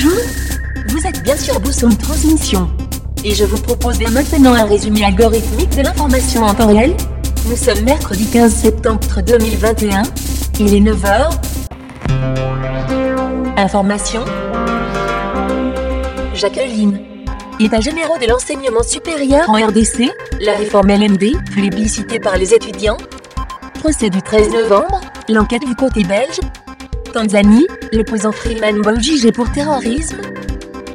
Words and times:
Bonjour, 0.00 0.20
vous 0.90 1.06
êtes 1.08 1.24
bien 1.24 1.36
sur 1.36 1.58
Bousson 1.58 1.88
Transmission. 1.88 2.70
Et 3.24 3.34
je 3.34 3.44
vous 3.44 3.60
propose 3.60 3.98
maintenant 4.12 4.54
un 4.54 4.64
résumé 4.64 5.02
algorithmique 5.04 5.76
de 5.76 5.82
l'information 5.82 6.44
en 6.44 6.54
temps 6.54 6.68
réel. 6.68 6.94
Nous 7.48 7.56
sommes 7.56 7.80
mercredi 7.80 8.24
15 8.26 8.54
septembre 8.54 9.00
2021. 9.26 10.04
Il 10.60 10.74
est 10.74 10.80
9h. 10.80 11.30
Information. 13.56 14.24
Jacqueline. 16.32 17.00
État 17.58 17.80
généraux 17.80 18.18
de 18.18 18.26
l'enseignement 18.28 18.84
supérieur 18.84 19.50
en 19.50 19.54
RDC, 19.54 20.12
la 20.40 20.52
réforme 20.52 20.90
LMD, 20.90 21.44
plébiscitée 21.50 22.20
par 22.20 22.36
les 22.36 22.54
étudiants. 22.54 22.98
Procès 23.80 24.10
du 24.10 24.22
13 24.22 24.52
novembre, 24.52 25.00
l'enquête 25.28 25.66
du 25.66 25.74
côté 25.74 26.04
belge. 26.04 26.38
Tanzanie, 27.12 27.66
l'opposant 27.92 28.32
Freeman 28.32 28.82
jugé 29.00 29.32
pour 29.32 29.50
terrorisme. 29.50 30.18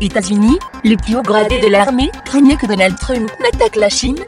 États-Unis, 0.00 0.58
le 0.84 0.96
plus 0.96 1.16
haut 1.16 1.22
gradé 1.22 1.58
de 1.58 1.68
l'armée 1.68 2.10
craignait 2.24 2.56
que 2.56 2.66
Donald 2.66 2.96
Trump 2.98 3.30
n'attaque 3.40 3.76
la 3.76 3.88
Chine. 3.88 4.18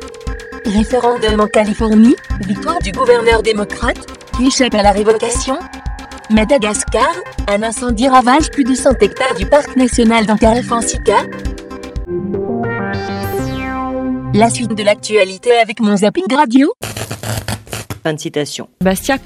Référendum 0.64 1.40
en 1.40 1.46
Californie, 1.46 2.16
victoire 2.40 2.78
du 2.80 2.92
gouverneur 2.92 3.42
démocrate, 3.42 3.98
qui 4.36 4.46
échappe 4.46 4.74
à 4.74 4.82
la 4.82 4.92
révocation. 4.92 5.58
Madagascar, 6.30 7.10
un 7.48 7.62
incendie 7.62 8.08
ravage 8.08 8.50
plus 8.50 8.64
de 8.64 8.74
100 8.74 9.02
hectares 9.02 9.34
du 9.34 9.46
parc 9.46 9.76
national 9.76 10.26
d'Antarctica. 10.26 11.24
La 14.34 14.50
suite 14.50 14.74
de 14.74 14.82
l'actualité 14.82 15.52
avec 15.52 15.80
mon 15.80 15.96
zapping 15.96 16.32
radio. 16.34 16.72
Fin 18.02 18.12
de 18.12 18.20
citation. 18.20 18.68
Bastia, 18.82 19.16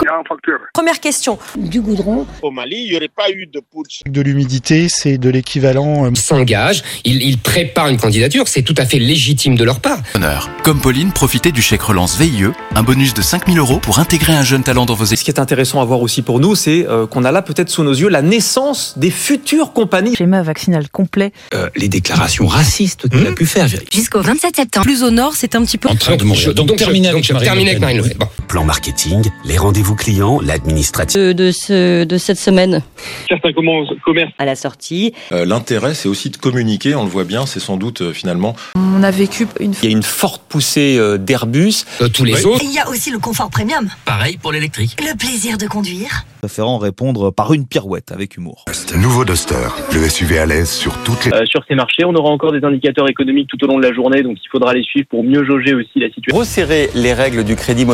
Première 0.74 1.00
question. 1.00 1.38
du 1.56 1.80
goudron. 1.80 2.26
Au 2.42 2.50
Mali, 2.50 2.76
il 2.84 2.90
n'y 2.90 2.96
aurait 2.96 3.08
pas 3.08 3.30
eu 3.30 3.46
de 3.46 3.60
putsch. 3.60 4.00
De 4.06 4.20
l'humidité, 4.20 4.86
c'est 4.88 5.18
de 5.18 5.28
l'équivalent. 5.28 6.04
euh, 6.06 6.10
Ils 6.10 6.16
s'engagent, 6.16 6.82
ils, 7.04 7.22
ils 7.22 7.38
préparent 7.38 7.88
une 7.88 7.96
candidature, 7.98 8.48
c'est 8.48 8.62
tout 8.62 8.74
à 8.78 8.84
fait 8.84 8.98
légitime 8.98 9.54
de 9.56 9.64
leur 9.64 9.80
part. 9.80 9.98
Honneur. 10.14 10.50
Comme 10.62 10.80
Pauline, 10.80 11.12
profitez 11.12 11.52
du 11.52 11.62
chèque 11.62 11.82
relance 11.82 12.18
VIE, 12.18 12.46
un 12.74 12.82
bonus 12.82 13.14
de 13.14 13.22
5000 13.22 13.58
euros 13.58 13.78
pour 13.78 13.98
intégrer 13.98 14.34
un 14.34 14.42
jeune 14.42 14.62
talent 14.62 14.86
dans 14.86 14.94
vos 14.94 15.04
équipes. 15.04 15.18
Ce 15.18 15.24
qui 15.24 15.30
est 15.30 15.38
intéressant 15.40 15.80
à 15.80 15.84
voir 15.84 16.00
aussi 16.00 16.22
pour 16.22 16.40
nous, 16.40 16.54
c'est 16.56 16.86
euh, 16.88 17.06
qu'on 17.06 17.24
a 17.24 17.30
là 17.30 17.42
peut-être 17.42 17.68
sous 17.68 17.84
nos 17.84 17.92
yeux 17.92 18.08
la 18.08 18.22
naissance 18.22 18.94
des 18.96 19.10
futures 19.10 19.72
compagnies. 19.72 20.16
Schéma 20.16 20.42
vaccinal 20.42 20.88
complet. 20.90 21.32
Euh, 21.54 21.68
les 21.76 21.88
déclarations 21.88 22.46
racistes 22.46 23.08
qu'il 23.08 23.26
a 23.26 23.32
pu 23.32 23.46
faire. 23.46 23.66
Jusqu'au 23.92 24.20
27 24.20 24.56
septembre. 24.56 24.84
Plus 24.86 25.02
au 25.04 25.10
nord, 25.10 25.34
c'est 25.36 25.54
un 25.54 25.62
petit 25.64 25.78
peu. 25.78 25.88
En 25.88 25.94
train 25.94 26.16
de 26.16 26.24
mourir. 26.24 26.54
Donc, 26.54 26.74
terminé 26.76 27.08
avec 27.08 27.22
donc, 27.22 27.32
Marine 27.32 27.44
terminé 27.46 27.64
Le 27.66 27.70
avec. 27.76 27.80
Marine 27.82 27.96
Le 27.98 28.02
Pen. 28.04 28.16
Bon. 28.18 28.26
Plan 28.52 28.64
marketing, 28.64 29.30
les 29.46 29.56
rendez-vous 29.56 29.96
clients, 29.96 30.38
l'administratif. 30.42 31.18
De, 31.18 31.32
de, 31.32 31.50
ce, 31.50 32.04
de 32.04 32.18
cette 32.18 32.36
semaine. 32.36 32.82
Certains 33.26 33.50
commerces 33.54 34.30
À 34.36 34.44
la 34.44 34.56
sortie, 34.56 35.14
Euh, 35.32 35.46
L'intérêt, 35.46 35.94
c'est 35.94 36.06
aussi 36.10 36.28
de 36.28 36.36
communiquer, 36.36 36.94
on 36.94 37.04
le 37.04 37.08
voit 37.08 37.24
bien, 37.24 37.46
c'est 37.46 37.60
sans 37.60 37.78
doute 37.78 38.02
euh, 38.02 38.12
finalement 38.12 38.54
On 38.76 39.02
a 39.02 39.10
vécu 39.10 39.46
une. 39.58 39.72
Il 39.82 39.88
y 39.88 39.94
a 39.94 39.96
une 39.96 40.02
forte 40.02 40.42
poussée 40.50 40.98
euh, 40.98 41.16
d'Airbus. 41.16 41.86
Euh, 42.02 42.08
tous 42.08 42.26
les 42.26 42.34
Oui. 42.34 42.44
autres, 42.44 42.60
Il 42.62 42.74
y 42.74 42.78
a 42.78 42.90
aussi 42.90 43.10
le 43.10 43.18
confort 43.18 43.48
premium. 43.48 43.88
Pareil 44.04 44.36
pour 44.36 44.52
l'électrique. 44.52 44.98
Le 45.00 45.16
plaisir 45.16 45.56
de 45.56 45.66
conduire. 45.66 46.26
préférant 46.42 46.76
répondre 46.76 47.30
par 47.30 47.54
une 47.54 47.66
pirouette 47.66 48.12
avec 48.12 48.36
humour. 48.36 48.66
Nouveau 48.98 49.24
Duster, 49.24 49.54
le 49.94 50.06
SUV 50.06 50.38
à 50.40 50.44
l'aise 50.44 50.68
sur 50.70 51.02
toutes 51.04 51.24
les... 51.24 51.32
Euh, 51.32 51.46
sur 51.46 51.64
ces 51.66 51.74
marchés, 51.74 52.04
on 52.04 52.14
aura 52.14 52.28
encore 52.30 52.52
des 52.52 52.62
indicateurs 52.66 53.08
économiques 53.08 53.48
tout 53.48 53.64
au 53.64 53.66
long 53.66 53.78
de 53.78 53.86
la 53.86 53.94
journée, 53.94 54.22
donc 54.22 54.36
il 54.44 54.48
faudra 54.50 54.74
les 54.74 54.82
suivre 54.82 55.06
pour 55.08 55.24
mieux 55.24 55.42
jauger 55.42 55.72
aussi 55.72 55.88
la 55.96 56.08
situation. 56.08 56.36
Resserrer 56.36 56.90
les 56.94 57.14
règles 57.14 57.44
du 57.44 57.56
crédit 57.56 57.86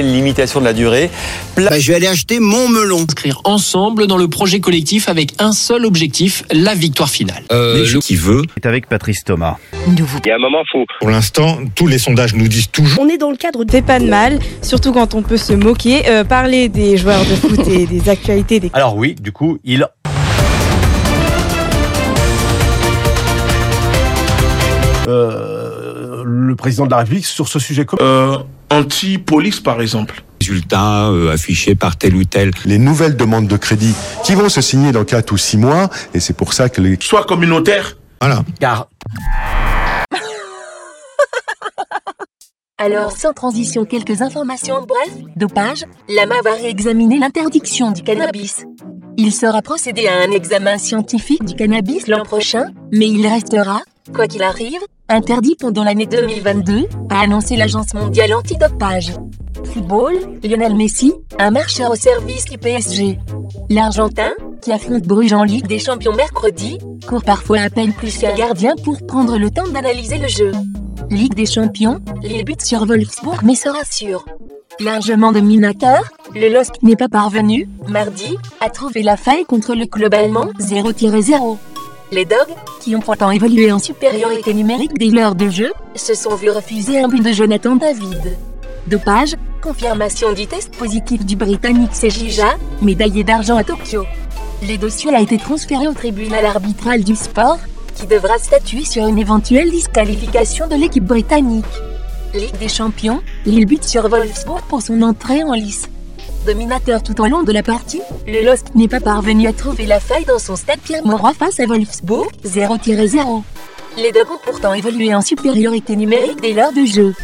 limitation 0.00 0.60
de 0.60 0.64
la 0.64 0.72
durée. 0.72 1.10
Bah, 1.56 1.78
je 1.78 1.88
vais 1.88 1.96
aller 1.96 2.06
acheter 2.06 2.40
mon 2.40 2.68
melon. 2.68 3.00
Inscrire 3.02 3.40
ensemble 3.44 4.06
dans 4.06 4.16
le 4.16 4.28
projet 4.28 4.60
collectif 4.60 5.08
avec 5.08 5.32
un 5.38 5.52
seul 5.52 5.84
objectif, 5.84 6.44
la 6.52 6.74
victoire 6.74 7.10
finale. 7.10 7.42
euh, 7.52 7.84
le- 7.92 7.98
qui 8.00 8.14
veut 8.16 8.42
C'est 8.54 8.66
avec 8.66 8.88
Patrice 8.88 9.24
Thomas. 9.24 9.56
Nouveau. 9.88 10.18
Il 10.24 10.28
y 10.28 10.30
a 10.30 10.36
un 10.36 10.38
moment, 10.38 10.62
faut 10.70 10.84
Pour 11.00 11.10
l'instant, 11.10 11.58
tous 11.74 11.86
les 11.88 11.98
sondages 11.98 12.34
nous 12.34 12.48
disent 12.48 12.70
toujours. 12.70 13.02
On 13.02 13.08
est 13.08 13.18
dans 13.18 13.30
le 13.30 13.36
cadre 13.36 13.64
des 13.64 13.82
pas 13.82 13.98
de 13.98 14.06
mal, 14.06 14.38
surtout 14.62 14.92
quand 14.92 15.14
on 15.14 15.22
peut 15.22 15.36
se 15.36 15.52
moquer, 15.52 16.08
euh, 16.08 16.22
parler 16.24 16.68
des 16.68 16.96
joueurs 16.96 17.20
de 17.24 17.34
foot 17.34 17.66
et 17.68 17.86
des 17.86 18.08
actualités 18.08 18.60
des 18.60 18.70
Alors 18.72 18.96
oui, 18.96 19.14
du 19.20 19.32
coup, 19.32 19.58
il... 19.64 19.86
Euh, 25.08 26.22
le 26.24 26.54
président 26.54 26.86
de 26.86 26.90
la 26.90 26.98
République 26.98 27.26
sur 27.26 27.48
ce 27.48 27.58
sujet. 27.58 27.84
euh, 28.00 28.38
anti-police, 28.72 29.60
par 29.60 29.80
exemple. 29.80 30.22
Résultats 30.40 31.08
euh, 31.08 31.32
affichés 31.32 31.74
par 31.74 31.96
tel 31.96 32.16
ou 32.16 32.24
tel. 32.24 32.50
Les 32.64 32.78
nouvelles 32.78 33.16
demandes 33.16 33.46
de 33.46 33.56
crédit 33.56 33.94
qui 34.24 34.34
vont 34.34 34.48
se 34.48 34.60
signer 34.60 34.92
dans 34.92 35.04
4 35.04 35.32
ou 35.32 35.36
6 35.36 35.56
mois, 35.58 35.90
et 36.14 36.20
c'est 36.20 36.36
pour 36.36 36.52
ça 36.52 36.68
que 36.68 36.80
les... 36.80 36.98
Soit 37.00 37.24
communautaire. 37.24 37.96
Voilà. 38.20 38.44
Car 38.58 38.88
Alors, 42.78 43.12
sans 43.12 43.32
transition, 43.32 43.84
quelques 43.84 44.22
informations 44.22 44.74
en 44.76 44.82
bref. 44.82 45.10
Dopage, 45.36 45.84
l'AMA 46.08 46.42
va 46.42 46.54
réexaminer 46.54 47.18
l'interdiction 47.18 47.92
du 47.92 48.02
cannabis. 48.02 48.64
Il 49.16 49.32
sera 49.32 49.62
procédé 49.62 50.08
à 50.08 50.16
un 50.16 50.30
examen 50.32 50.78
scientifique 50.78 51.44
du 51.44 51.54
cannabis 51.54 52.08
l'an 52.08 52.24
prochain, 52.24 52.72
mais 52.90 53.06
il 53.08 53.26
restera, 53.26 53.82
quoi 54.14 54.26
qu'il 54.26 54.42
arrive, 54.42 54.80
interdit 55.12 55.56
pendant 55.58 55.84
l'année 55.84 56.06
2022, 56.06 56.86
a 57.10 57.20
annoncé 57.20 57.56
l'Agence 57.56 57.94
mondiale 57.94 58.34
antidopage. 58.34 59.12
Football, 59.64 60.14
Lionel 60.42 60.74
Messi, 60.74 61.12
un 61.38 61.50
marcheur 61.50 61.90
au 61.90 61.94
service 61.94 62.46
du 62.46 62.58
PSG. 62.58 63.18
L'Argentin, 63.70 64.32
qui 64.60 64.72
affronte 64.72 65.02
Bruges 65.02 65.32
en 65.32 65.44
Ligue 65.44 65.66
des 65.66 65.78
Champions 65.78 66.14
mercredi, 66.14 66.78
court 67.06 67.22
parfois 67.22 67.60
à 67.60 67.70
peine 67.70 67.92
plus 67.92 68.16
qu'un 68.18 68.34
gardien 68.34 68.74
pour 68.84 69.04
prendre 69.06 69.38
le 69.38 69.50
temps 69.50 69.68
d'analyser 69.68 70.18
le 70.18 70.28
jeu. 70.28 70.52
Ligue 71.10 71.34
des 71.34 71.46
Champions, 71.46 72.00
Lille 72.22 72.44
bute 72.44 72.62
sur 72.62 72.86
Wolfsburg 72.86 73.42
mais 73.44 73.54
se 73.54 73.68
rassure. 73.68 74.24
Largement 74.80 75.32
dominateur, 75.32 76.02
le 76.34 76.48
LOSC 76.48 76.82
n'est 76.82 76.96
pas 76.96 77.08
parvenu, 77.08 77.68
mardi, 77.88 78.36
à 78.60 78.70
trouver 78.70 79.02
la 79.02 79.16
faille 79.16 79.44
contre 79.44 79.74
le 79.74 79.84
club 79.84 80.14
allemand 80.14 80.46
0-0. 80.58 81.58
Les 82.12 82.26
Dogs, 82.26 82.54
qui 82.82 82.94
ont 82.94 83.00
pourtant 83.00 83.30
évolué 83.30 83.72
en 83.72 83.78
supériorité 83.78 84.52
numérique 84.52 84.92
dès 84.98 85.06
l'heure 85.06 85.34
de 85.34 85.48
jeu, 85.48 85.72
se 85.94 86.12
sont 86.12 86.34
vus 86.34 86.50
refuser 86.50 87.00
un 87.00 87.08
but 87.08 87.24
de 87.24 87.32
Jonathan 87.32 87.74
David. 87.74 88.36
Dopage, 88.86 89.34
confirmation 89.62 90.34
du 90.34 90.46
test 90.46 90.76
positif 90.76 91.24
du 91.24 91.36
Britannique 91.36 91.94
Sejija, 91.94 92.58
médaillé 92.82 93.24
d'argent 93.24 93.56
à 93.56 93.64
Tokyo. 93.64 94.04
Les 94.60 94.76
dossiers 94.76 95.14
a 95.14 95.22
été 95.22 95.38
transféré 95.38 95.88
au 95.88 95.94
tribunal 95.94 96.44
arbitral 96.44 97.02
du 97.02 97.16
sport, 97.16 97.58
qui 97.94 98.06
devra 98.06 98.36
statuer 98.36 98.84
sur 98.84 99.06
une 99.06 99.18
éventuelle 99.18 99.70
disqualification 99.70 100.68
de 100.68 100.74
l'équipe 100.74 101.04
britannique. 101.04 101.64
Ligue 102.34 102.58
des 102.58 102.68
champions, 102.68 103.22
Lille 103.46 103.64
bute 103.64 103.84
sur 103.84 104.06
Wolfsburg 104.08 104.60
pour 104.68 104.82
son 104.82 105.00
entrée 105.00 105.44
en 105.44 105.54
lice. 105.54 105.88
Dominateur 106.46 107.02
tout 107.02 107.20
au 107.20 107.26
long 107.26 107.44
de 107.44 107.52
la 107.52 107.62
partie, 107.62 108.02
le 108.26 108.44
LOSC 108.44 108.74
n'est 108.74 108.88
pas 108.88 109.00
parvenu 109.00 109.46
à 109.46 109.52
trouver 109.52 109.86
la 109.86 110.00
faille 110.00 110.24
dans 110.24 110.40
son 110.40 110.56
stade 110.56 110.80
Pierre-Mauroy 110.80 111.34
face 111.34 111.60
à 111.60 111.66
Wolfsburg, 111.66 112.28
0-0. 112.44 113.42
Les 113.96 114.10
deux 114.10 114.22
ont 114.22 114.38
pourtant 114.44 114.74
évolué 114.74 115.14
en 115.14 115.20
supériorité 115.20 115.94
numérique 115.94 116.40
dès 116.40 116.52
l'heure 116.52 116.72
de 116.72 116.84
jeu. 116.84 117.14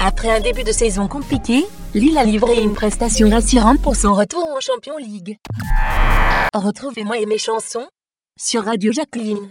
Après 0.00 0.28
un 0.28 0.40
début 0.40 0.64
de 0.64 0.72
saison 0.72 1.06
compliqué, 1.06 1.64
Lille 1.94 2.18
a 2.18 2.24
livré 2.24 2.60
une 2.60 2.74
prestation 2.74 3.30
rassurante 3.30 3.80
pour 3.80 3.94
son 3.94 4.14
retour 4.14 4.48
en 4.56 4.60
Champions 4.60 4.98
League. 4.98 5.38
Retrouvez-moi 6.52 7.18
et 7.18 7.26
mes 7.26 7.38
chansons 7.38 7.86
sur 8.36 8.64
Radio 8.64 8.90
Jacqueline. 8.92 9.50